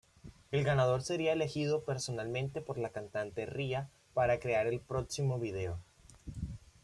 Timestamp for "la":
2.79-2.89